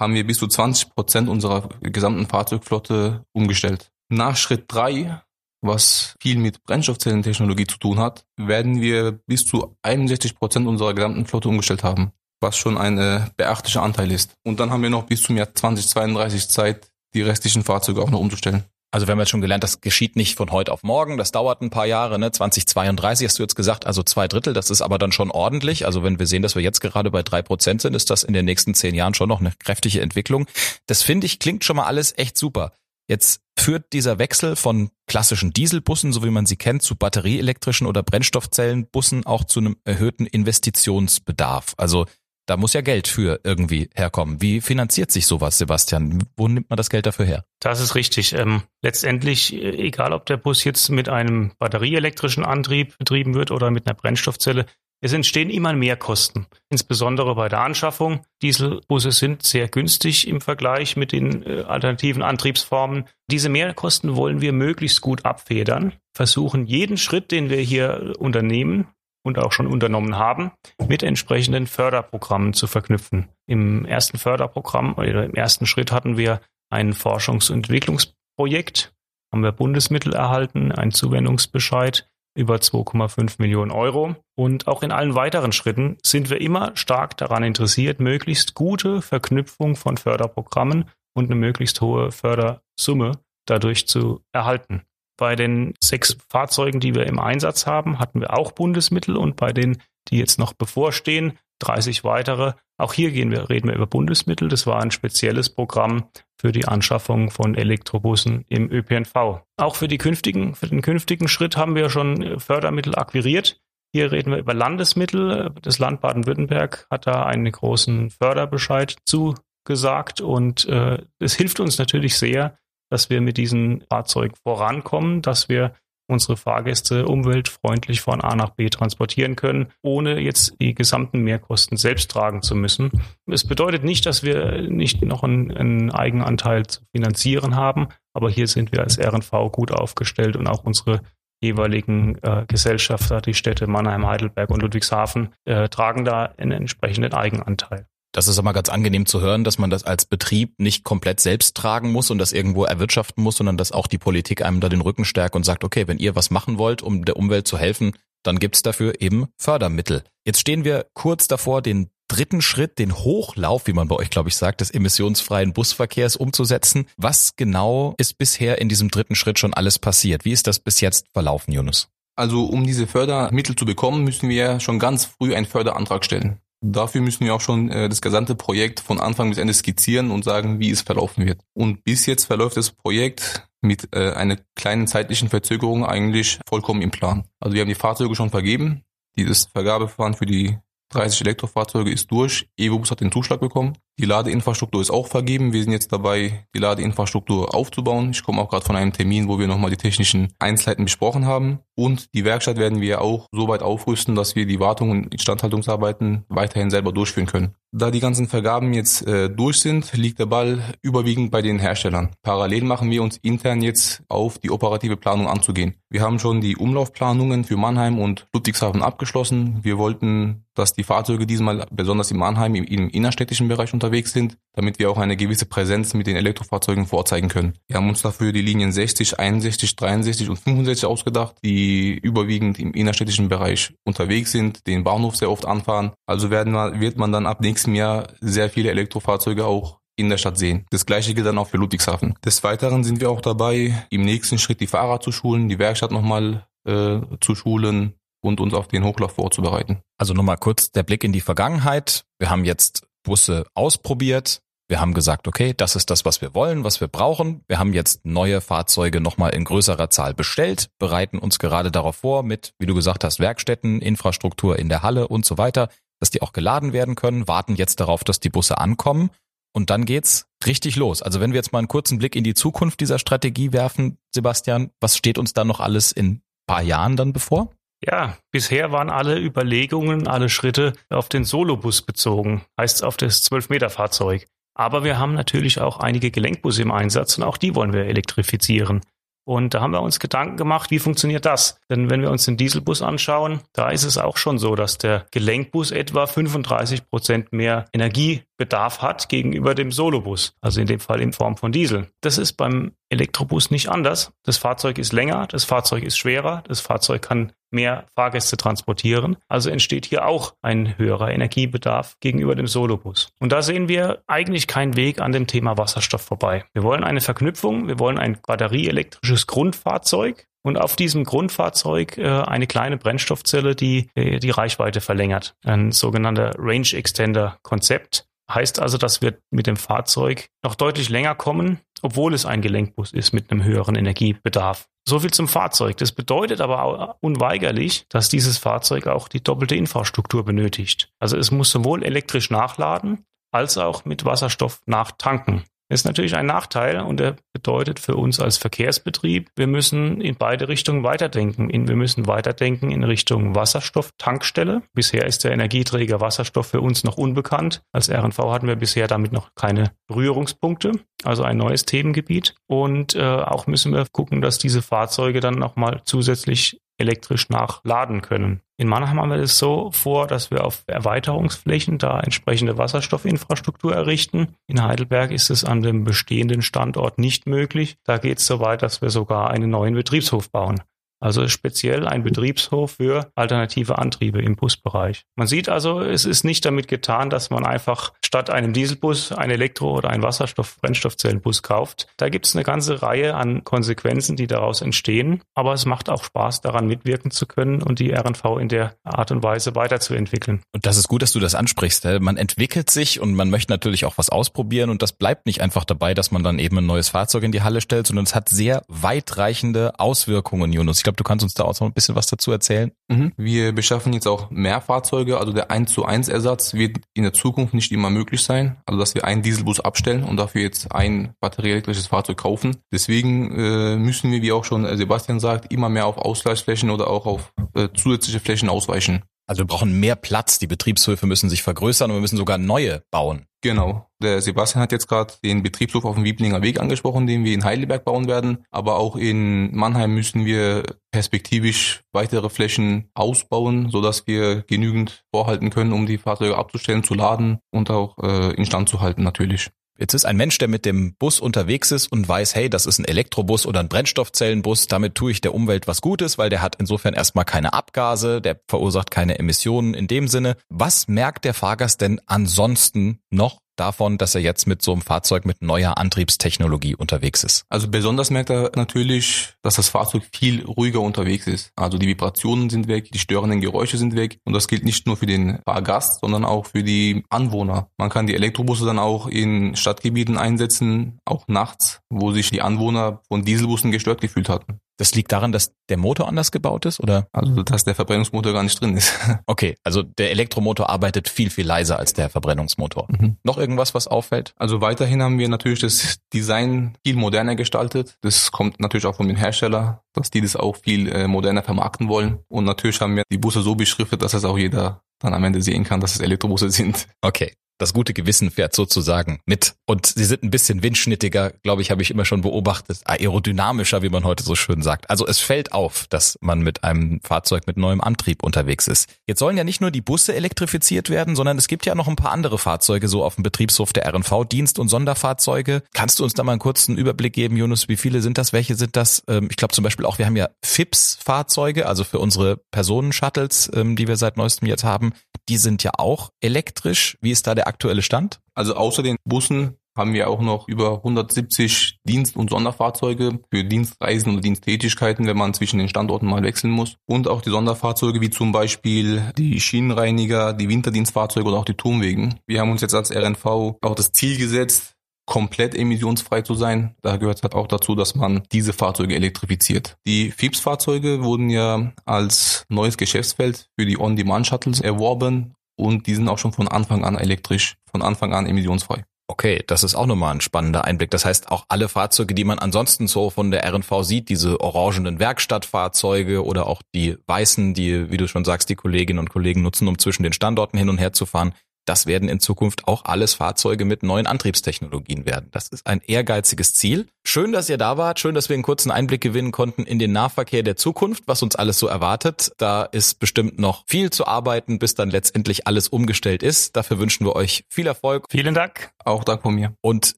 haben 0.00 0.14
wir 0.14 0.26
bis 0.26 0.38
zu 0.38 0.46
20 0.46 0.94
Prozent 0.94 1.28
unserer 1.28 1.68
gesamten 1.80 2.26
Fahrzeugflotte 2.26 3.24
umgestellt. 3.32 3.90
Nach 4.08 4.36
Schritt 4.36 4.64
drei, 4.68 5.20
was 5.60 6.14
viel 6.20 6.38
mit 6.38 6.62
Brennstoffzellentechnologie 6.62 7.66
zu 7.66 7.78
tun 7.78 7.98
hat, 7.98 8.24
werden 8.38 8.80
wir 8.80 9.12
bis 9.26 9.44
zu 9.44 9.76
61 9.82 10.34
Prozent 10.34 10.66
unserer 10.66 10.94
gesamten 10.94 11.26
Flotte 11.26 11.48
umgestellt 11.48 11.82
haben, 11.82 12.12
was 12.40 12.56
schon 12.56 12.78
ein 12.78 12.98
äh, 12.98 13.26
beachtlicher 13.36 13.82
Anteil 13.82 14.12
ist. 14.12 14.34
Und 14.44 14.60
dann 14.60 14.70
haben 14.70 14.82
wir 14.82 14.90
noch 14.90 15.04
bis 15.04 15.22
zum 15.22 15.36
Jahr 15.36 15.54
2032 15.54 16.48
Zeit, 16.48 16.90
die 17.14 17.22
restlichen 17.22 17.64
Fahrzeuge 17.64 18.02
auch 18.02 18.10
noch 18.10 18.20
umzustellen. 18.20 18.64
Also 18.92 19.06
wir 19.06 19.12
haben 19.12 19.18
jetzt 19.18 19.30
schon 19.30 19.40
gelernt, 19.40 19.64
das 19.64 19.80
geschieht 19.80 20.16
nicht 20.16 20.36
von 20.36 20.52
heute 20.52 20.72
auf 20.72 20.82
morgen, 20.82 21.18
das 21.18 21.32
dauert 21.32 21.60
ein 21.60 21.70
paar 21.70 21.86
Jahre, 21.86 22.18
ne? 22.18 22.30
2032 22.30 23.26
hast 23.26 23.38
du 23.38 23.42
jetzt 23.42 23.56
gesagt, 23.56 23.86
also 23.86 24.02
zwei 24.02 24.28
Drittel, 24.28 24.54
das 24.54 24.70
ist 24.70 24.80
aber 24.80 24.96
dann 24.96 25.12
schon 25.12 25.30
ordentlich. 25.30 25.84
Also 25.84 26.02
wenn 26.02 26.18
wir 26.18 26.26
sehen, 26.26 26.42
dass 26.42 26.54
wir 26.54 26.62
jetzt 26.62 26.80
gerade 26.80 27.10
bei 27.10 27.22
drei 27.22 27.42
Prozent 27.42 27.82
sind, 27.82 27.94
ist 27.94 28.10
das 28.10 28.22
in 28.22 28.32
den 28.32 28.44
nächsten 28.44 28.74
zehn 28.74 28.94
Jahren 28.94 29.12
schon 29.12 29.28
noch 29.28 29.40
eine 29.40 29.52
kräftige 29.58 30.00
Entwicklung. 30.00 30.46
Das 30.86 31.02
finde 31.02 31.26
ich, 31.26 31.40
klingt 31.40 31.64
schon 31.64 31.76
mal 31.76 31.84
alles 31.84 32.16
echt 32.16 32.38
super. 32.38 32.72
Jetzt 33.08 33.40
führt 33.58 33.92
dieser 33.92 34.18
Wechsel 34.18 34.56
von 34.56 34.90
klassischen 35.06 35.52
Dieselbussen, 35.52 36.12
so 36.12 36.24
wie 36.24 36.30
man 36.30 36.46
sie 36.46 36.56
kennt, 36.56 36.82
zu 36.82 36.96
batterieelektrischen 36.96 37.86
oder 37.86 38.02
Brennstoffzellenbussen 38.02 39.26
auch 39.26 39.44
zu 39.44 39.60
einem 39.60 39.76
erhöhten 39.84 40.26
Investitionsbedarf. 40.26 41.74
Also 41.76 42.06
da 42.46 42.56
muss 42.56 42.72
ja 42.72 42.80
Geld 42.80 43.08
für 43.08 43.40
irgendwie 43.44 43.90
herkommen. 43.94 44.40
Wie 44.40 44.60
finanziert 44.60 45.10
sich 45.10 45.26
sowas, 45.26 45.58
Sebastian? 45.58 46.24
Wo 46.36 46.48
nimmt 46.48 46.70
man 46.70 46.76
das 46.76 46.90
Geld 46.90 47.06
dafür 47.06 47.26
her? 47.26 47.44
Das 47.60 47.80
ist 47.80 47.94
richtig. 47.94 48.32
Ähm, 48.32 48.62
letztendlich, 48.82 49.52
äh, 49.52 49.70
egal 49.86 50.12
ob 50.12 50.26
der 50.26 50.36
Bus 50.36 50.64
jetzt 50.64 50.88
mit 50.88 51.08
einem 51.08 51.52
batterieelektrischen 51.58 52.44
Antrieb 52.44 52.96
betrieben 52.98 53.34
wird 53.34 53.50
oder 53.50 53.70
mit 53.70 53.86
einer 53.86 53.94
Brennstoffzelle, 53.94 54.66
es 55.02 55.12
entstehen 55.12 55.50
immer 55.50 55.74
mehr 55.74 55.96
Kosten, 55.96 56.46
insbesondere 56.70 57.34
bei 57.34 57.50
der 57.50 57.60
Anschaffung. 57.60 58.24
Dieselbusse 58.40 59.12
sind 59.12 59.42
sehr 59.42 59.68
günstig 59.68 60.26
im 60.26 60.40
Vergleich 60.40 60.96
mit 60.96 61.12
den 61.12 61.42
äh, 61.42 61.62
alternativen 61.62 62.22
Antriebsformen. 62.22 63.04
Diese 63.30 63.50
Mehrkosten 63.50 64.16
wollen 64.16 64.40
wir 64.40 64.52
möglichst 64.52 65.02
gut 65.02 65.26
abfedern, 65.26 65.92
versuchen 66.14 66.66
jeden 66.66 66.96
Schritt, 66.96 67.30
den 67.30 67.50
wir 67.50 67.58
hier 67.60 68.14
unternehmen, 68.18 68.88
und 69.26 69.38
auch 69.38 69.52
schon 69.52 69.66
unternommen 69.66 70.16
haben, 70.16 70.52
mit 70.86 71.02
entsprechenden 71.02 71.66
Förderprogrammen 71.66 72.52
zu 72.52 72.66
verknüpfen. 72.66 73.28
Im 73.46 73.84
ersten 73.84 74.18
Förderprogramm 74.18 74.94
oder 74.94 75.24
im 75.24 75.34
ersten 75.34 75.66
Schritt 75.66 75.92
hatten 75.92 76.16
wir 76.16 76.40
ein 76.70 76.92
Forschungs- 76.92 77.50
und 77.50 77.58
Entwicklungsprojekt, 77.58 78.94
haben 79.32 79.42
wir 79.42 79.52
Bundesmittel 79.52 80.14
erhalten, 80.14 80.72
einen 80.72 80.92
Zuwendungsbescheid 80.92 82.08
über 82.36 82.56
2,5 82.56 83.36
Millionen 83.38 83.70
Euro. 83.70 84.14
Und 84.36 84.68
auch 84.68 84.82
in 84.82 84.92
allen 84.92 85.14
weiteren 85.14 85.52
Schritten 85.52 85.96
sind 86.02 86.30
wir 86.30 86.40
immer 86.40 86.76
stark 86.76 87.16
daran 87.16 87.42
interessiert, 87.42 87.98
möglichst 87.98 88.54
gute 88.54 89.02
Verknüpfung 89.02 89.74
von 89.74 89.96
Förderprogrammen 89.96 90.88
und 91.14 91.24
eine 91.24 91.34
möglichst 91.34 91.80
hohe 91.80 92.12
Fördersumme 92.12 93.12
dadurch 93.46 93.88
zu 93.88 94.22
erhalten. 94.32 94.82
Bei 95.16 95.36
den 95.36 95.74
sechs 95.82 96.16
Fahrzeugen, 96.28 96.80
die 96.80 96.94
wir 96.94 97.06
im 97.06 97.18
Einsatz 97.18 97.66
haben, 97.66 97.98
hatten 97.98 98.20
wir 98.20 98.36
auch 98.36 98.52
Bundesmittel 98.52 99.16
und 99.16 99.36
bei 99.36 99.52
den, 99.52 99.82
die 100.08 100.18
jetzt 100.18 100.38
noch 100.38 100.52
bevorstehen, 100.52 101.38
30 101.60 102.04
weitere. 102.04 102.52
Auch 102.78 102.92
hier 102.92 103.10
gehen 103.10 103.30
wir, 103.30 103.48
reden 103.48 103.68
wir 103.68 103.76
über 103.76 103.86
Bundesmittel. 103.86 104.48
Das 104.48 104.66
war 104.66 104.82
ein 104.82 104.90
spezielles 104.90 105.48
Programm 105.50 106.08
für 106.38 106.52
die 106.52 106.68
Anschaffung 106.68 107.30
von 107.30 107.54
Elektrobussen 107.54 108.44
im 108.48 108.70
ÖPNV. 108.70 109.40
Auch 109.56 109.76
für 109.76 109.88
die 109.88 109.98
künftigen, 109.98 110.54
für 110.54 110.66
den 110.66 110.82
künftigen 110.82 111.28
Schritt 111.28 111.56
haben 111.56 111.74
wir 111.74 111.88
schon 111.88 112.38
Fördermittel 112.38 112.94
akquiriert. 112.94 113.60
Hier 113.92 114.12
reden 114.12 114.32
wir 114.32 114.38
über 114.38 114.52
Landesmittel. 114.52 115.54
Das 115.62 115.78
Land 115.78 116.02
Baden-Württemberg 116.02 116.86
hat 116.90 117.06
da 117.06 117.24
einen 117.24 117.50
großen 117.50 118.10
Förderbescheid 118.10 118.96
zugesagt 119.06 120.20
und 120.20 120.68
äh, 120.68 120.98
es 121.18 121.34
hilft 121.34 121.60
uns 121.60 121.78
natürlich 121.78 122.18
sehr, 122.18 122.58
dass 122.90 123.10
wir 123.10 123.20
mit 123.20 123.36
diesen 123.36 123.82
Fahrzeugen 123.82 124.34
vorankommen, 124.44 125.22
dass 125.22 125.48
wir 125.48 125.74
unsere 126.08 126.36
Fahrgäste 126.36 127.06
umweltfreundlich 127.06 128.00
von 128.00 128.20
A 128.20 128.36
nach 128.36 128.50
B 128.50 128.68
transportieren 128.68 129.36
können, 129.36 129.72
ohne 129.82 130.20
jetzt 130.20 130.54
die 130.60 130.74
gesamten 130.74 131.22
Mehrkosten 131.22 131.76
selbst 131.76 132.10
tragen 132.10 132.42
zu 132.42 132.54
müssen. 132.54 132.90
Es 133.26 133.44
bedeutet 133.44 133.82
nicht, 133.82 134.06
dass 134.06 134.22
wir 134.22 134.62
nicht 134.68 135.02
noch 135.02 135.24
einen, 135.24 135.50
einen 135.50 135.90
Eigenanteil 135.90 136.66
zu 136.66 136.82
finanzieren 136.94 137.56
haben, 137.56 137.88
aber 138.14 138.30
hier 138.30 138.46
sind 138.46 138.72
wir 138.72 138.80
als 138.80 138.98
RNV 138.98 139.50
gut 139.52 139.72
aufgestellt 139.72 140.36
und 140.36 140.46
auch 140.46 140.64
unsere 140.64 141.00
jeweiligen 141.42 142.16
äh, 142.22 142.44
Gesellschafter, 142.46 143.20
die 143.20 143.34
Städte 143.34 143.66
Mannheim, 143.66 144.06
Heidelberg 144.06 144.50
und 144.50 144.62
Ludwigshafen, 144.62 145.34
äh, 145.44 145.68
tragen 145.68 146.04
da 146.04 146.32
einen 146.38 146.52
entsprechenden 146.52 147.12
Eigenanteil. 147.12 147.86
Das 148.16 148.28
ist 148.28 148.38
aber 148.38 148.54
ganz 148.54 148.70
angenehm 148.70 149.04
zu 149.04 149.20
hören, 149.20 149.44
dass 149.44 149.58
man 149.58 149.68
das 149.68 149.84
als 149.84 150.06
Betrieb 150.06 150.54
nicht 150.56 150.84
komplett 150.84 151.20
selbst 151.20 151.54
tragen 151.54 151.92
muss 151.92 152.10
und 152.10 152.16
das 152.16 152.32
irgendwo 152.32 152.64
erwirtschaften 152.64 153.22
muss, 153.22 153.36
sondern 153.36 153.58
dass 153.58 153.72
auch 153.72 153.86
die 153.86 153.98
Politik 153.98 154.40
einem 154.40 154.60
da 154.60 154.70
den 154.70 154.80
Rücken 154.80 155.04
stärkt 155.04 155.36
und 155.36 155.44
sagt, 155.44 155.64
okay, 155.64 155.86
wenn 155.86 155.98
ihr 155.98 156.16
was 156.16 156.30
machen 156.30 156.56
wollt, 156.56 156.80
um 156.80 157.04
der 157.04 157.18
Umwelt 157.18 157.46
zu 157.46 157.58
helfen, 157.58 157.92
dann 158.22 158.38
gibt's 158.38 158.62
dafür 158.62 159.02
eben 159.02 159.26
Fördermittel. 159.36 160.02
Jetzt 160.24 160.40
stehen 160.40 160.64
wir 160.64 160.86
kurz 160.94 161.28
davor, 161.28 161.60
den 161.60 161.90
dritten 162.08 162.40
Schritt, 162.40 162.78
den 162.78 162.96
Hochlauf, 162.96 163.66
wie 163.66 163.74
man 163.74 163.86
bei 163.86 163.96
euch, 163.96 164.08
glaube 164.08 164.30
ich, 164.30 164.36
sagt, 164.36 164.62
des 164.62 164.70
emissionsfreien 164.70 165.52
Busverkehrs 165.52 166.16
umzusetzen. 166.16 166.86
Was 166.96 167.36
genau 167.36 167.92
ist 167.98 168.16
bisher 168.16 168.62
in 168.62 168.70
diesem 168.70 168.90
dritten 168.90 169.14
Schritt 169.14 169.38
schon 169.38 169.52
alles 169.52 169.78
passiert? 169.78 170.24
Wie 170.24 170.32
ist 170.32 170.46
das 170.46 170.58
bis 170.58 170.80
jetzt 170.80 171.04
verlaufen, 171.12 171.52
Yunus? 171.52 171.90
Also 172.16 172.46
um 172.46 172.64
diese 172.64 172.86
Fördermittel 172.86 173.56
zu 173.56 173.66
bekommen, 173.66 174.04
müssen 174.04 174.30
wir 174.30 174.58
schon 174.58 174.78
ganz 174.78 175.04
früh 175.04 175.34
einen 175.34 175.44
Förderantrag 175.44 176.02
stellen. 176.02 176.40
Dafür 176.68 177.00
müssen 177.00 177.24
wir 177.24 177.34
auch 177.34 177.40
schon 177.40 177.70
äh, 177.70 177.88
das 177.88 178.02
gesamte 178.02 178.34
Projekt 178.34 178.80
von 178.80 178.98
Anfang 178.98 179.28
bis 179.28 179.38
Ende 179.38 179.54
skizzieren 179.54 180.10
und 180.10 180.24
sagen, 180.24 180.58
wie 180.58 180.70
es 180.70 180.82
verlaufen 180.82 181.24
wird. 181.24 181.40
Und 181.54 181.84
bis 181.84 182.06
jetzt 182.06 182.24
verläuft 182.24 182.56
das 182.56 182.72
Projekt 182.72 183.46
mit 183.60 183.88
äh, 183.94 184.10
einer 184.12 184.36
kleinen 184.56 184.88
zeitlichen 184.88 185.28
Verzögerung 185.28 185.86
eigentlich 185.86 186.40
vollkommen 186.48 186.82
im 186.82 186.90
Plan. 186.90 187.24
Also 187.38 187.54
wir 187.54 187.60
haben 187.60 187.68
die 187.68 187.76
Fahrzeuge 187.76 188.16
schon 188.16 188.30
vergeben. 188.30 188.82
Dieses 189.16 189.46
Vergabeverfahren 189.46 190.14
für 190.14 190.26
die 190.26 190.58
30 190.90 191.20
Elektrofahrzeuge 191.20 191.92
ist 191.92 192.10
durch. 192.10 192.48
EvoBus 192.56 192.90
hat 192.90 193.00
den 193.00 193.12
Zuschlag 193.12 193.38
bekommen. 193.38 193.78
Die 193.98 194.04
Ladeinfrastruktur 194.04 194.82
ist 194.82 194.90
auch 194.90 195.06
vergeben. 195.06 195.54
Wir 195.54 195.62
sind 195.62 195.72
jetzt 195.72 195.90
dabei, 195.90 196.46
die 196.54 196.58
Ladeinfrastruktur 196.58 197.54
aufzubauen. 197.54 198.10
Ich 198.10 198.22
komme 198.22 198.42
auch 198.42 198.50
gerade 198.50 198.64
von 198.64 198.76
einem 198.76 198.92
Termin, 198.92 199.26
wo 199.26 199.38
wir 199.38 199.46
nochmal 199.46 199.70
die 199.70 199.78
technischen 199.78 200.34
Einzelheiten 200.38 200.84
besprochen 200.84 201.24
haben. 201.24 201.60
Und 201.74 202.12
die 202.14 202.24
Werkstatt 202.24 202.58
werden 202.58 202.82
wir 202.82 203.00
auch 203.00 203.26
so 203.32 203.48
weit 203.48 203.62
aufrüsten, 203.62 204.14
dass 204.14 204.36
wir 204.36 204.46
die 204.46 204.60
Wartung 204.60 204.90
und 204.90 205.12
Instandhaltungsarbeiten 205.14 206.24
weiterhin 206.28 206.70
selber 206.70 206.92
durchführen 206.92 207.26
können. 207.26 207.54
Da 207.72 207.90
die 207.90 208.00
ganzen 208.00 208.28
Vergaben 208.28 208.72
jetzt 208.72 209.06
äh, 209.06 209.28
durch 209.28 209.60
sind, 209.60 209.92
liegt 209.94 210.18
der 210.18 210.26
Ball 210.26 210.62
überwiegend 210.82 211.30
bei 211.30 211.42
den 211.42 211.58
Herstellern. 211.58 212.10
Parallel 212.22 212.64
machen 212.64 212.90
wir 212.90 213.02
uns 213.02 213.18
intern 213.18 213.60
jetzt 213.60 214.02
auf, 214.08 214.38
die 214.38 214.50
operative 214.50 214.96
Planung 214.96 215.26
anzugehen. 215.26 215.74
Wir 215.90 216.00
haben 216.00 216.18
schon 216.18 216.40
die 216.40 216.56
Umlaufplanungen 216.56 217.44
für 217.44 217.56
Mannheim 217.56 217.98
und 217.98 218.28
Ludwigshafen 218.32 218.82
abgeschlossen. 218.82 219.58
Wir 219.62 219.76
wollten, 219.76 220.46
dass 220.54 220.72
die 220.72 220.84
Fahrzeuge 220.84 221.26
diesmal 221.26 221.66
besonders 221.70 222.10
in 222.10 222.16
Mannheim 222.16 222.54
im, 222.54 222.64
im 222.64 222.88
innerstädtischen 222.88 223.48
Bereich 223.48 223.74
unterwegs 223.74 223.85
sind, 224.06 224.36
damit 224.54 224.78
wir 224.78 224.90
auch 224.90 224.98
eine 224.98 225.16
gewisse 225.16 225.46
Präsenz 225.46 225.94
mit 225.94 226.06
den 226.06 226.16
Elektrofahrzeugen 226.16 226.86
vorzeigen 226.86 227.28
können. 227.28 227.54
Wir 227.68 227.76
haben 227.76 227.88
uns 227.88 228.02
dafür 228.02 228.32
die 228.32 228.42
Linien 228.42 228.72
60, 228.72 229.18
61, 229.18 229.76
63 229.76 230.28
und 230.28 230.36
65 230.36 230.86
ausgedacht, 230.86 231.36
die 231.44 231.98
überwiegend 231.98 232.58
im 232.58 232.72
innerstädtischen 232.72 233.28
Bereich 233.28 233.74
unterwegs 233.84 234.32
sind, 234.32 234.66
den 234.66 234.84
Bahnhof 234.84 235.16
sehr 235.16 235.30
oft 235.30 235.44
anfahren. 235.44 235.92
Also 236.06 236.30
werden 236.30 236.52
wir, 236.52 236.80
wird 236.80 236.96
man 236.96 237.12
dann 237.12 237.26
ab 237.26 237.40
nächstem 237.40 237.74
Jahr 237.74 238.08
sehr 238.20 238.50
viele 238.50 238.70
Elektrofahrzeuge 238.70 239.44
auch 239.44 239.78
in 239.96 240.10
der 240.10 240.18
Stadt 240.18 240.38
sehen. 240.38 240.66
Das 240.70 240.86
gleiche 240.86 241.14
gilt 241.14 241.26
dann 241.26 241.38
auch 241.38 241.48
für 241.48 241.56
Ludwigshafen. 241.56 242.14
Des 242.24 242.44
Weiteren 242.44 242.84
sind 242.84 243.00
wir 243.00 243.10
auch 243.10 243.20
dabei, 243.20 243.86
im 243.90 244.02
nächsten 244.02 244.38
Schritt 244.38 244.60
die 244.60 244.66
Fahrer 244.66 245.00
zu 245.00 245.10
schulen, 245.10 245.48
die 245.48 245.58
Werkstatt 245.58 245.90
nochmal 245.90 246.46
äh, 246.64 247.00
zu 247.20 247.34
schulen 247.34 247.94
und 248.20 248.40
uns 248.40 248.54
auf 248.54 248.68
den 248.68 248.84
Hochlauf 248.84 249.12
vorzubereiten. 249.12 249.80
Also 249.98 250.12
nochmal 250.12 250.36
kurz 250.36 250.70
der 250.70 250.82
Blick 250.82 251.04
in 251.04 251.12
die 251.12 251.20
Vergangenheit. 251.20 252.04
Wir 252.18 252.30
haben 252.30 252.44
jetzt 252.44 252.86
Busse 253.06 253.46
ausprobiert. 253.54 254.40
Wir 254.68 254.80
haben 254.80 254.94
gesagt, 254.94 255.28
okay, 255.28 255.54
das 255.56 255.76
ist 255.76 255.90
das, 255.90 256.04
was 256.04 256.20
wir 256.20 256.34
wollen, 256.34 256.64
was 256.64 256.80
wir 256.80 256.88
brauchen. 256.88 257.44
Wir 257.46 257.60
haben 257.60 257.72
jetzt 257.72 258.04
neue 258.04 258.40
Fahrzeuge 258.40 259.00
nochmal 259.00 259.32
in 259.32 259.44
größerer 259.44 259.90
Zahl 259.90 260.12
bestellt, 260.12 260.70
bereiten 260.78 261.18
uns 261.18 261.38
gerade 261.38 261.70
darauf 261.70 261.96
vor 261.96 262.24
mit, 262.24 262.52
wie 262.58 262.66
du 262.66 262.74
gesagt 262.74 263.04
hast, 263.04 263.20
Werkstätten, 263.20 263.80
Infrastruktur 263.80 264.58
in 264.58 264.68
der 264.68 264.82
Halle 264.82 265.06
und 265.06 265.24
so 265.24 265.38
weiter, 265.38 265.68
dass 266.00 266.10
die 266.10 266.20
auch 266.20 266.32
geladen 266.32 266.72
werden 266.72 266.96
können, 266.96 267.28
warten 267.28 267.54
jetzt 267.54 267.78
darauf, 267.78 268.02
dass 268.02 268.18
die 268.18 268.28
Busse 268.28 268.58
ankommen. 268.58 269.10
Und 269.52 269.70
dann 269.70 269.84
geht's 269.84 270.26
richtig 270.44 270.76
los. 270.76 271.00
Also 271.00 271.20
wenn 271.20 271.30
wir 271.30 271.38
jetzt 271.38 271.52
mal 271.52 271.60
einen 271.60 271.68
kurzen 271.68 271.98
Blick 271.98 272.16
in 272.16 272.24
die 272.24 272.34
Zukunft 272.34 272.80
dieser 272.80 272.98
Strategie 272.98 273.52
werfen, 273.52 273.98
Sebastian, 274.12 274.70
was 274.80 274.96
steht 274.96 275.16
uns 275.16 275.32
da 275.32 275.44
noch 275.44 275.60
alles 275.60 275.92
in 275.92 276.22
paar 276.46 276.62
Jahren 276.62 276.96
dann 276.96 277.12
bevor? 277.12 277.50
Ja, 277.84 278.16
bisher 278.30 278.72
waren 278.72 278.90
alle 278.90 279.18
Überlegungen, 279.18 280.08
alle 280.08 280.28
Schritte 280.28 280.72
auf 280.88 281.08
den 281.08 281.24
Solobus 281.24 281.82
bezogen, 281.82 282.44
heißt 282.58 282.82
auf 282.82 282.96
das 282.96 283.22
12-Meter-Fahrzeug. 283.30 284.26
Aber 284.54 284.84
wir 284.84 284.98
haben 284.98 285.14
natürlich 285.14 285.60
auch 285.60 285.80
einige 285.80 286.10
Gelenkbusse 286.10 286.62
im 286.62 286.72
Einsatz 286.72 287.18
und 287.18 287.24
auch 287.24 287.36
die 287.36 287.54
wollen 287.54 287.74
wir 287.74 287.84
elektrifizieren. 287.84 288.80
Und 289.28 289.54
da 289.54 289.60
haben 289.60 289.72
wir 289.72 289.82
uns 289.82 289.98
Gedanken 289.98 290.36
gemacht, 290.36 290.70
wie 290.70 290.78
funktioniert 290.78 291.26
das? 291.26 291.58
Denn 291.68 291.90
wenn 291.90 292.00
wir 292.00 292.12
uns 292.12 292.26
den 292.26 292.36
Dieselbus 292.36 292.80
anschauen, 292.80 293.40
da 293.52 293.70
ist 293.70 293.82
es 293.82 293.98
auch 293.98 294.18
schon 294.18 294.38
so, 294.38 294.54
dass 294.54 294.78
der 294.78 295.06
Gelenkbus 295.10 295.72
etwa 295.72 296.06
35 296.06 296.88
Prozent 296.88 297.32
mehr 297.32 297.64
Energiebedarf 297.72 298.82
hat 298.82 299.08
gegenüber 299.08 299.56
dem 299.56 299.72
Solobus, 299.72 300.36
also 300.40 300.60
in 300.60 300.68
dem 300.68 300.78
Fall 300.78 301.00
in 301.00 301.12
Form 301.12 301.36
von 301.36 301.50
Diesel. 301.50 301.88
Das 302.02 302.18
ist 302.18 302.34
beim 302.34 302.72
Elektrobus 302.88 303.50
nicht 303.50 303.68
anders. 303.68 304.12
Das 304.22 304.38
Fahrzeug 304.38 304.78
ist 304.78 304.92
länger, 304.92 305.26
das 305.26 305.44
Fahrzeug 305.44 305.82
ist 305.82 305.98
schwerer, 305.98 306.44
das 306.46 306.60
Fahrzeug 306.60 307.02
kann 307.02 307.32
mehr 307.50 307.86
Fahrgäste 307.94 308.36
transportieren. 308.36 309.16
Also 309.28 309.50
entsteht 309.50 309.86
hier 309.86 310.06
auch 310.06 310.34
ein 310.42 310.76
höherer 310.78 311.10
Energiebedarf 311.10 311.96
gegenüber 312.00 312.34
dem 312.34 312.46
Solobus. 312.46 313.08
Und 313.18 313.32
da 313.32 313.42
sehen 313.42 313.68
wir 313.68 314.02
eigentlich 314.06 314.46
keinen 314.46 314.76
Weg 314.76 315.00
an 315.00 315.12
dem 315.12 315.26
Thema 315.26 315.56
Wasserstoff 315.56 316.02
vorbei. 316.02 316.44
Wir 316.52 316.62
wollen 316.62 316.84
eine 316.84 317.00
Verknüpfung, 317.00 317.68
wir 317.68 317.78
wollen 317.78 317.98
ein 317.98 318.18
batterieelektrisches 318.26 319.26
Grundfahrzeug 319.26 320.26
und 320.46 320.58
auf 320.58 320.76
diesem 320.76 321.02
Grundfahrzeug 321.02 321.98
äh, 321.98 322.06
eine 322.06 322.46
kleine 322.46 322.76
Brennstoffzelle, 322.76 323.56
die 323.56 323.90
äh, 323.96 324.20
die 324.20 324.30
Reichweite 324.30 324.80
verlängert. 324.80 325.34
Ein 325.44 325.72
sogenannter 325.72 326.34
Range 326.38 326.68
Extender 326.72 327.38
Konzept. 327.42 328.06
Heißt 328.30 328.60
also, 328.60 328.78
dass 328.78 329.02
wir 329.02 329.18
mit 329.30 329.46
dem 329.46 329.56
Fahrzeug 329.56 330.28
noch 330.42 330.54
deutlich 330.54 330.88
länger 330.88 331.14
kommen, 331.14 331.60
obwohl 331.82 332.14
es 332.14 332.26
ein 332.26 332.42
Gelenkbus 332.42 332.92
ist 332.92 333.12
mit 333.12 333.30
einem 333.30 333.42
höheren 333.44 333.76
Energiebedarf. 333.76 334.68
So 334.88 335.00
viel 335.00 335.10
zum 335.10 335.26
Fahrzeug. 335.26 335.76
Das 335.78 335.90
bedeutet 335.90 336.40
aber 336.40 336.96
unweigerlich, 337.00 337.86
dass 337.88 338.08
dieses 338.08 338.38
Fahrzeug 338.38 338.86
auch 338.86 339.08
die 339.08 339.22
doppelte 339.22 339.56
Infrastruktur 339.56 340.24
benötigt. 340.24 340.92
Also 341.00 341.16
es 341.16 341.32
muss 341.32 341.50
sowohl 341.50 341.82
elektrisch 341.82 342.30
nachladen 342.30 343.04
als 343.32 343.58
auch 343.58 343.84
mit 343.84 344.04
Wasserstoff 344.04 344.62
nachtanken. 344.66 345.44
Ist 345.68 345.84
natürlich 345.84 346.14
ein 346.14 346.26
Nachteil 346.26 346.80
und 346.80 347.00
der 347.00 347.16
bedeutet 347.32 347.80
für 347.80 347.96
uns 347.96 348.20
als 348.20 348.38
Verkehrsbetrieb, 348.38 349.30
wir 349.34 349.48
müssen 349.48 350.00
in 350.00 350.14
beide 350.14 350.48
Richtungen 350.48 350.84
weiterdenken. 350.84 351.50
Wir 351.50 351.74
müssen 351.74 352.06
weiterdenken 352.06 352.70
in 352.70 352.84
Richtung 352.84 353.34
Wasserstofftankstelle. 353.34 354.62
Bisher 354.74 355.06
ist 355.06 355.24
der 355.24 355.32
Energieträger 355.32 356.00
Wasserstoff 356.00 356.46
für 356.46 356.60
uns 356.60 356.84
noch 356.84 356.98
unbekannt. 356.98 357.62
Als 357.72 357.90
RNV 357.90 358.18
hatten 358.18 358.46
wir 358.46 358.56
bisher 358.56 358.86
damit 358.86 359.12
noch 359.12 359.34
keine 359.34 359.72
Berührungspunkte, 359.88 360.72
also 361.02 361.24
ein 361.24 361.36
neues 361.36 361.64
Themengebiet. 361.64 362.36
Und 362.46 362.94
äh, 362.94 363.02
auch 363.02 363.48
müssen 363.48 363.72
wir 363.72 363.86
gucken, 363.90 364.22
dass 364.22 364.38
diese 364.38 364.62
Fahrzeuge 364.62 365.18
dann 365.18 365.34
nochmal 365.34 365.82
zusätzlich 365.84 366.60
elektrisch 366.78 367.28
nachladen 367.28 368.02
können. 368.02 368.40
In 368.58 368.68
Mannheim 368.68 369.00
haben 369.00 369.10
wir 369.10 369.18
es 369.18 369.38
so 369.38 369.70
vor, 369.72 370.06
dass 370.06 370.30
wir 370.30 370.44
auf 370.44 370.64
Erweiterungsflächen 370.66 371.78
da 371.78 372.00
entsprechende 372.00 372.56
Wasserstoffinfrastruktur 372.56 373.74
errichten. 373.74 374.36
In 374.46 374.62
Heidelberg 374.62 375.10
ist 375.10 375.28
es 375.30 375.44
an 375.44 375.60
dem 375.60 375.84
bestehenden 375.84 376.40
Standort 376.40 376.98
nicht 376.98 377.26
möglich. 377.26 377.76
Da 377.84 377.98
geht 377.98 378.18
es 378.18 378.26
so 378.26 378.40
weit, 378.40 378.62
dass 378.62 378.80
wir 378.80 378.90
sogar 378.90 379.30
einen 379.30 379.50
neuen 379.50 379.74
Betriebshof 379.74 380.30
bauen. 380.30 380.62
Also 381.00 381.28
speziell 381.28 381.86
ein 381.86 382.02
Betriebshof 382.02 382.72
für 382.72 383.10
alternative 383.14 383.78
Antriebe 383.78 384.22
im 384.22 384.36
Busbereich. 384.36 385.04
Man 385.14 385.26
sieht 385.26 385.48
also, 385.48 385.80
es 385.80 386.04
ist 386.04 386.24
nicht 386.24 386.44
damit 386.44 386.68
getan, 386.68 387.10
dass 387.10 387.30
man 387.30 387.44
einfach 387.44 387.92
statt 388.04 388.30
einem 388.30 388.52
Dieselbus 388.52 389.12
ein 389.12 389.30
Elektro- 389.30 389.76
oder 389.76 389.90
ein 389.90 390.02
Wasserstoff-Brennstoffzellenbus 390.02 391.42
kauft. 391.42 391.86
Da 391.96 392.08
gibt 392.08 392.26
es 392.26 392.34
eine 392.34 392.44
ganze 392.44 392.82
Reihe 392.82 393.14
an 393.14 393.44
Konsequenzen, 393.44 394.16
die 394.16 394.26
daraus 394.26 394.62
entstehen. 394.62 395.22
Aber 395.34 395.52
es 395.52 395.66
macht 395.66 395.90
auch 395.90 396.04
Spaß, 396.04 396.40
daran 396.40 396.66
mitwirken 396.66 397.10
zu 397.10 397.26
können 397.26 397.62
und 397.62 397.78
die 397.78 397.92
RNV 397.92 398.38
in 398.40 398.48
der 398.48 398.74
Art 398.84 399.10
und 399.10 399.22
Weise 399.22 399.54
weiterzuentwickeln. 399.54 400.42
Und 400.52 400.64
das 400.64 400.76
ist 400.76 400.88
gut, 400.88 401.02
dass 401.02 401.12
du 401.12 401.20
das 401.20 401.34
ansprichst. 401.34 401.84
Man 402.00 402.16
entwickelt 402.16 402.70
sich 402.70 403.00
und 403.00 403.14
man 403.14 403.28
möchte 403.28 403.52
natürlich 403.52 403.84
auch 403.84 403.98
was 403.98 404.08
ausprobieren 404.08 404.70
und 404.70 404.82
das 404.82 404.92
bleibt 404.92 405.26
nicht 405.26 405.40
einfach 405.42 405.64
dabei, 405.64 405.92
dass 405.92 406.10
man 406.10 406.22
dann 406.22 406.38
eben 406.38 406.58
ein 406.58 406.66
neues 406.66 406.88
Fahrzeug 406.88 407.22
in 407.24 407.32
die 407.32 407.42
Halle 407.42 407.60
stellt, 407.60 407.86
sondern 407.86 408.04
es 408.04 408.14
hat 408.14 408.28
sehr 408.28 408.62
weitreichende 408.68 409.78
Auswirkungen, 409.78 410.52
Jonas 410.52 410.82
glaube, 410.86 410.96
du 410.96 411.04
kannst 411.04 411.24
uns 411.24 411.34
da 411.34 411.44
auch 411.44 411.60
noch 411.60 411.66
ein 411.66 411.72
bisschen 411.72 411.96
was 411.96 412.06
dazu 412.06 412.30
erzählen. 412.30 412.70
Mhm. 412.88 413.12
Wir 413.16 413.52
beschaffen 413.52 413.92
jetzt 413.92 414.06
auch 414.06 414.30
mehr 414.30 414.60
Fahrzeuge, 414.60 415.18
also 415.18 415.32
der 415.32 415.50
1 415.50 415.72
zu 415.72 415.84
1 415.84 416.08
Ersatz 416.08 416.54
wird 416.54 416.78
in 416.94 417.02
der 417.02 417.12
Zukunft 417.12 417.54
nicht 417.54 417.72
immer 417.72 417.90
möglich 417.90 418.22
sein, 418.22 418.56
also 418.66 418.78
dass 418.78 418.94
wir 418.94 419.04
einen 419.04 419.22
Dieselbus 419.22 419.60
abstellen 419.60 420.04
und 420.04 420.16
dafür 420.16 420.42
jetzt 420.42 420.72
ein 420.72 421.12
batterieelektrisches 421.20 421.88
Fahrzeug 421.88 422.18
kaufen. 422.18 422.56
Deswegen 422.72 423.36
äh, 423.36 423.76
müssen 423.76 424.12
wir, 424.12 424.22
wie 424.22 424.32
auch 424.32 424.44
schon 424.44 424.64
Sebastian 424.76 425.18
sagt, 425.18 425.52
immer 425.52 425.68
mehr 425.68 425.86
auf 425.86 425.98
Ausgleichsflächen 425.98 426.70
oder 426.70 426.88
auch 426.88 427.06
auf 427.06 427.32
äh, 427.54 427.68
zusätzliche 427.74 428.20
Flächen 428.20 428.48
ausweichen. 428.48 429.02
Also 429.26 429.40
wir 429.42 429.46
brauchen 429.46 429.80
mehr 429.80 429.96
Platz, 429.96 430.38
die 430.38 430.46
Betriebshöfe 430.46 431.06
müssen 431.06 431.28
sich 431.28 431.42
vergrößern 431.42 431.90
und 431.90 431.96
wir 431.96 432.00
müssen 432.00 432.16
sogar 432.16 432.38
neue 432.38 432.82
bauen. 432.90 433.26
Genau. 433.42 433.86
Der 434.02 434.20
Sebastian 434.22 434.62
hat 434.62 434.72
jetzt 434.72 434.88
gerade 434.88 435.14
den 435.24 435.42
Betriebshof 435.42 435.84
auf 435.84 435.94
dem 435.94 436.04
Wieblinger 436.04 436.42
Weg 436.42 436.60
angesprochen, 436.60 437.06
den 437.06 437.24
wir 437.24 437.34
in 437.34 437.44
Heidelberg 437.44 437.84
bauen 437.84 438.08
werden. 438.08 438.44
Aber 438.50 438.76
auch 438.76 438.96
in 438.96 439.54
Mannheim 439.54 439.94
müssen 439.94 440.24
wir 440.24 440.64
perspektivisch 440.90 441.82
weitere 441.92 442.28
Flächen 442.28 442.90
ausbauen, 442.94 443.70
sodass 443.70 444.06
wir 444.06 444.42
genügend 444.42 445.04
vorhalten 445.12 445.50
können, 445.50 445.72
um 445.72 445.86
die 445.86 445.98
Fahrzeuge 445.98 446.36
abzustellen, 446.36 446.84
zu 446.84 446.94
laden 446.94 447.38
und 447.50 447.70
auch 447.70 447.98
äh, 448.02 448.34
instand 448.34 448.68
zu 448.68 448.80
halten 448.80 449.02
natürlich. 449.02 449.50
Jetzt 449.78 449.94
ist 449.94 450.06
ein 450.06 450.16
Mensch, 450.16 450.38
der 450.38 450.48
mit 450.48 450.64
dem 450.64 450.94
Bus 450.94 451.20
unterwegs 451.20 451.70
ist 451.70 451.92
und 451.92 452.08
weiß, 452.08 452.34
hey, 452.34 452.48
das 452.48 452.66
ist 452.66 452.78
ein 452.78 452.84
Elektrobus 452.86 453.46
oder 453.46 453.60
ein 453.60 453.68
Brennstoffzellenbus, 453.68 454.68
damit 454.68 454.94
tue 454.94 455.10
ich 455.10 455.20
der 455.20 455.34
Umwelt 455.34 455.66
was 455.66 455.82
Gutes, 455.82 456.16
weil 456.16 456.30
der 456.30 456.40
hat 456.40 456.56
insofern 456.58 456.94
erstmal 456.94 457.24
keine 457.24 457.52
Abgase, 457.52 458.20
der 458.22 458.40
verursacht 458.48 458.90
keine 458.90 459.18
Emissionen 459.18 459.74
in 459.74 459.86
dem 459.86 460.08
Sinne. 460.08 460.36
Was 460.48 460.88
merkt 460.88 461.24
der 461.24 461.34
Fahrgast 461.34 461.80
denn 461.80 462.00
ansonsten 462.06 463.00
noch 463.10 463.40
davon, 463.56 463.98
dass 463.98 464.14
er 464.14 464.20
jetzt 464.20 464.46
mit 464.46 464.62
so 464.62 464.72
einem 464.72 464.82
Fahrzeug 464.82 465.24
mit 465.24 465.42
neuer 465.42 465.78
Antriebstechnologie 465.78 466.74
unterwegs 466.74 467.24
ist? 467.24 467.44
Also 467.48 467.68
besonders 467.68 468.10
merkt 468.10 468.30
er 468.30 468.52
natürlich, 468.54 469.34
dass 469.42 469.56
das 469.56 469.68
Fahrzeug 469.68 470.02
viel 470.12 470.44
ruhiger 470.44 470.80
unterwegs 470.80 471.26
ist. 471.26 471.50
Also 471.56 471.78
die 471.78 471.86
Vibrationen 471.86 472.50
sind 472.50 472.68
weg, 472.68 472.90
die 472.92 472.98
störenden 472.98 473.40
Geräusche 473.40 473.78
sind 473.78 473.96
weg 473.96 474.18
und 474.24 474.32
das 474.32 474.48
gilt 474.48 474.64
nicht 474.64 474.86
nur 474.86 474.96
für 474.96 475.06
den 475.06 475.38
Fahrgast, 475.44 476.00
sondern 476.00 476.24
auch 476.24 476.46
für 476.46 476.62
die 476.62 477.04
Anwohner. 477.10 477.68
Man 477.78 477.90
kann 477.90 478.06
die 478.06 478.14
Elektrobusse 478.14 478.66
dann 478.66 478.78
auch 478.78 479.06
in 479.06 479.56
Stadtgebieten 479.56 480.18
einsetzen, 480.18 480.98
auch 481.04 481.26
nachts, 481.28 481.80
wo 481.90 482.12
sich 482.12 482.30
die 482.30 482.42
Anwohner 482.42 483.00
von 483.08 483.24
Dieselbussen 483.24 483.70
gestört 483.70 484.00
gefühlt 484.00 484.28
hatten. 484.28 484.60
Das 484.76 484.94
liegt 484.94 485.12
daran, 485.12 485.32
dass 485.32 485.52
der 485.68 485.76
Motor 485.76 486.08
anders 486.08 486.30
gebaut 486.30 486.66
ist, 486.66 486.80
oder? 486.80 487.08
Also, 487.12 487.42
dass 487.42 487.64
der 487.64 487.74
Verbrennungsmotor 487.74 488.32
gar 488.32 488.42
nicht 488.42 488.60
drin 488.60 488.76
ist. 488.76 488.92
Okay, 489.28 489.56
also 489.64 489.82
der 489.82 490.10
Elektromotor 490.10 490.70
arbeitet 490.70 491.08
viel, 491.08 491.30
viel 491.30 491.46
leiser 491.46 491.78
als 491.78 491.92
der 491.92 492.10
Verbrennungsmotor. 492.10 492.86
Mhm. 492.88 493.16
Noch 493.24 493.38
irgendwas, 493.38 493.74
was 493.74 493.88
auffällt? 493.88 494.34
Also 494.36 494.60
weiterhin 494.60 495.02
haben 495.02 495.18
wir 495.18 495.28
natürlich 495.28 495.60
das 495.60 495.98
Design 496.12 496.76
viel 496.84 496.96
moderner 496.96 497.34
gestaltet. 497.34 497.96
Das 498.02 498.30
kommt 498.30 498.60
natürlich 498.60 498.86
auch 498.86 498.96
von 498.96 499.08
den 499.08 499.16
Herstellern, 499.16 499.78
dass 499.92 500.10
die 500.10 500.20
das 500.20 500.36
auch 500.36 500.56
viel 500.56 500.88
äh, 500.88 501.08
moderner 501.08 501.42
vermarkten 501.42 501.88
wollen. 501.88 502.18
Und 502.28 502.44
natürlich 502.44 502.80
haben 502.80 502.96
wir 502.96 503.02
die 503.10 503.18
Busse 503.18 503.42
so 503.42 503.54
beschriftet, 503.54 504.02
dass 504.02 504.14
es 504.14 504.24
auch 504.24 504.38
jeder 504.38 504.82
dann 505.00 505.14
am 505.14 505.24
Ende 505.24 505.42
sehen 505.42 505.64
kann, 505.64 505.80
dass 505.80 505.94
es 505.94 506.00
Elektrobusse 506.00 506.50
sind. 506.50 506.86
Okay 507.02 507.32
das 507.58 507.72
gute 507.72 507.94
Gewissen 507.94 508.30
fährt 508.30 508.54
sozusagen 508.54 509.20
mit. 509.26 509.54
Und 509.66 509.86
sie 509.86 510.04
sind 510.04 510.22
ein 510.22 510.30
bisschen 510.30 510.62
windschnittiger, 510.62 511.32
glaube 511.42 511.62
ich, 511.62 511.70
habe 511.70 511.82
ich 511.82 511.90
immer 511.90 512.04
schon 512.04 512.20
beobachtet, 512.20 512.80
aerodynamischer, 512.84 513.82
wie 513.82 513.88
man 513.88 514.04
heute 514.04 514.22
so 514.22 514.34
schön 514.34 514.62
sagt. 514.62 514.90
Also 514.90 515.06
es 515.06 515.20
fällt 515.20 515.52
auf, 515.52 515.86
dass 515.88 516.18
man 516.20 516.40
mit 516.40 516.64
einem 516.64 517.00
Fahrzeug 517.02 517.46
mit 517.46 517.56
neuem 517.56 517.80
Antrieb 517.80 518.22
unterwegs 518.22 518.68
ist. 518.68 518.88
Jetzt 519.06 519.18
sollen 519.18 519.36
ja 519.36 519.44
nicht 519.44 519.60
nur 519.60 519.70
die 519.70 519.80
Busse 519.80 520.14
elektrifiziert 520.14 520.90
werden, 520.90 521.16
sondern 521.16 521.38
es 521.38 521.48
gibt 521.48 521.66
ja 521.66 521.74
noch 521.74 521.88
ein 521.88 521.96
paar 521.96 522.12
andere 522.12 522.38
Fahrzeuge 522.38 522.88
so 522.88 523.04
auf 523.04 523.14
dem 523.14 523.22
Betriebshof 523.22 523.72
der 523.72 523.92
RNV, 523.92 524.24
Dienst- 524.30 524.58
und 524.58 524.68
Sonderfahrzeuge. 524.68 525.62
Kannst 525.72 525.98
du 525.98 526.04
uns 526.04 526.14
da 526.14 526.22
mal 526.24 526.32
einen 526.32 526.40
kurzen 526.40 526.76
Überblick 526.76 527.14
geben, 527.14 527.36
Jonas? 527.36 527.68
Wie 527.68 527.76
viele 527.76 528.02
sind 528.02 528.18
das? 528.18 528.32
Welche 528.32 528.54
sind 528.54 528.76
das? 528.76 529.02
Ähm, 529.08 529.28
ich 529.30 529.36
glaube 529.36 529.54
zum 529.54 529.64
Beispiel 529.64 529.86
auch, 529.86 529.98
wir 529.98 530.06
haben 530.06 530.16
ja 530.16 530.28
FIPS-Fahrzeuge, 530.44 531.66
also 531.66 531.84
für 531.84 531.98
unsere 531.98 532.38
Personenshuttles, 532.50 533.50
ähm, 533.54 533.76
die 533.76 533.88
wir 533.88 533.96
seit 533.96 534.16
neuestem 534.16 534.48
jetzt 534.48 534.64
haben. 534.64 534.92
Die 535.28 535.38
sind 535.38 535.62
ja 535.62 535.72
auch 535.78 536.10
elektrisch. 536.20 536.98
Wie 537.00 537.10
ist 537.10 537.26
da 537.26 537.34
der 537.34 537.45
aktuelle 537.46 537.82
Stand? 537.82 538.20
Also 538.34 538.54
außer 538.54 538.82
den 538.82 538.96
Bussen 539.04 539.56
haben 539.76 539.92
wir 539.92 540.08
auch 540.08 540.20
noch 540.20 540.48
über 540.48 540.78
170 540.78 541.78
Dienst- 541.84 542.16
und 542.16 542.30
Sonderfahrzeuge 542.30 543.20
für 543.30 543.44
Dienstreisen 543.44 544.14
und 544.14 544.24
Diensttätigkeiten, 544.24 545.06
wenn 545.06 545.18
man 545.18 545.34
zwischen 545.34 545.58
den 545.58 545.68
Standorten 545.68 546.06
mal 546.06 546.22
wechseln 546.22 546.50
muss. 546.50 546.76
Und 546.86 547.06
auch 547.06 547.20
die 547.20 547.30
Sonderfahrzeuge 547.30 548.00
wie 548.00 548.10
zum 548.10 548.32
Beispiel 548.32 549.12
die 549.18 549.38
Schienenreiniger, 549.38 550.32
die 550.32 550.48
Winterdienstfahrzeuge 550.48 551.28
oder 551.28 551.38
auch 551.38 551.44
die 551.44 551.54
Turmwegen. 551.54 552.18
Wir 552.26 552.40
haben 552.40 552.50
uns 552.50 552.62
jetzt 552.62 552.74
als 552.74 552.90
RNV 552.90 553.26
auch 553.26 553.74
das 553.74 553.92
Ziel 553.92 554.16
gesetzt, 554.16 554.76
komplett 555.06 555.54
emissionsfrei 555.54 556.22
zu 556.22 556.34
sein. 556.34 556.74
Da 556.82 556.96
gehört 556.96 557.22
halt 557.22 557.34
auch 557.34 557.46
dazu, 557.46 557.74
dass 557.74 557.94
man 557.94 558.22
diese 558.32 558.52
Fahrzeuge 558.52 558.94
elektrifiziert. 558.94 559.76
Die 559.86 560.10
FIPS-Fahrzeuge 560.10 561.04
wurden 561.04 561.30
ja 561.30 561.72
als 561.84 562.44
neues 562.48 562.76
Geschäftsfeld 562.76 563.48
für 563.56 563.66
die 563.66 563.78
On-Demand-Shuttles 563.78 564.60
erworben 564.60 565.35
und 565.56 565.86
die 565.86 565.94
sind 565.94 566.08
auch 566.08 566.18
schon 566.18 566.32
von 566.32 566.48
Anfang 566.48 566.84
an 566.84 566.96
elektrisch, 566.96 567.56
von 567.70 567.82
Anfang 567.82 568.14
an 568.14 568.26
emissionsfrei. 568.26 568.84
Okay, 569.08 569.44
das 569.46 569.62
ist 569.62 569.76
auch 569.76 569.86
nochmal 569.86 570.12
ein 570.12 570.20
spannender 570.20 570.64
Einblick. 570.64 570.90
Das 570.90 571.04
heißt, 571.04 571.30
auch 571.30 571.44
alle 571.48 571.68
Fahrzeuge, 571.68 572.12
die 572.12 572.24
man 572.24 572.40
ansonsten 572.40 572.88
so 572.88 573.08
von 573.10 573.30
der 573.30 573.44
RNV 573.48 573.82
sieht, 573.82 574.08
diese 574.08 574.40
orangenen 574.40 574.98
Werkstattfahrzeuge 574.98 576.24
oder 576.24 576.48
auch 576.48 576.60
die 576.74 576.96
weißen, 577.06 577.54
die, 577.54 577.88
wie 577.88 577.98
du 577.98 578.08
schon 578.08 578.24
sagst, 578.24 578.48
die 578.48 578.56
Kolleginnen 578.56 578.98
und 578.98 579.08
Kollegen 579.08 579.42
nutzen, 579.42 579.68
um 579.68 579.78
zwischen 579.78 580.02
den 580.02 580.12
Standorten 580.12 580.58
hin 580.58 580.68
und 580.68 580.78
her 580.78 580.92
zu 580.92 581.06
fahren, 581.06 581.34
das 581.66 581.86
werden 581.86 582.08
in 582.08 582.20
Zukunft 582.20 582.66
auch 582.66 582.84
alles 582.84 583.14
Fahrzeuge 583.14 583.64
mit 583.64 583.82
neuen 583.82 584.06
Antriebstechnologien 584.06 585.04
werden. 585.04 585.28
Das 585.32 585.48
ist 585.48 585.66
ein 585.66 585.80
ehrgeiziges 585.86 586.54
Ziel. 586.54 586.86
Schön, 587.04 587.32
dass 587.32 587.48
ihr 587.48 587.58
da 587.58 587.76
wart. 587.76 588.00
Schön, 588.00 588.14
dass 588.14 588.28
wir 588.28 588.34
einen 588.34 588.42
kurzen 588.42 588.70
Einblick 588.70 589.00
gewinnen 589.00 589.32
konnten 589.32 589.64
in 589.64 589.78
den 589.78 589.92
Nahverkehr 589.92 590.42
der 590.42 590.56
Zukunft, 590.56 591.04
was 591.06 591.22
uns 591.22 591.36
alles 591.36 591.58
so 591.58 591.66
erwartet. 591.66 592.32
Da 592.38 592.64
ist 592.64 592.98
bestimmt 592.98 593.38
noch 593.38 593.64
viel 593.66 593.90
zu 593.90 594.06
arbeiten, 594.06 594.58
bis 594.58 594.74
dann 594.74 594.90
letztendlich 594.90 595.46
alles 595.46 595.68
umgestellt 595.68 596.22
ist. 596.22 596.56
Dafür 596.56 596.78
wünschen 596.78 597.06
wir 597.06 597.14
euch 597.14 597.44
viel 597.48 597.66
Erfolg. 597.66 598.06
Vielen 598.10 598.34
Dank. 598.34 598.70
Auch 598.84 599.04
Dank 599.04 599.22
von 599.22 599.34
mir. 599.34 599.54
Und 599.60 599.94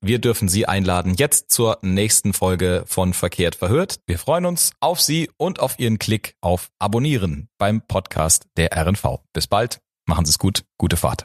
wir 0.00 0.18
dürfen 0.18 0.48
Sie 0.48 0.66
einladen 0.66 1.14
jetzt 1.14 1.50
zur 1.50 1.78
nächsten 1.82 2.32
Folge 2.32 2.84
von 2.86 3.12
Verkehrt 3.14 3.56
verhört. 3.56 4.00
Wir 4.06 4.18
freuen 4.18 4.46
uns 4.46 4.72
auf 4.80 5.00
Sie 5.00 5.30
und 5.36 5.60
auf 5.60 5.78
Ihren 5.78 5.98
Klick 5.98 6.34
auf 6.40 6.70
Abonnieren 6.78 7.48
beim 7.58 7.82
Podcast 7.86 8.46
der 8.56 8.70
RNV. 8.76 9.20
Bis 9.32 9.46
bald. 9.46 9.78
Machen 10.06 10.24
Sie 10.24 10.30
es 10.30 10.38
gut. 10.38 10.62
Gute 10.78 10.96
Fahrt. 10.96 11.24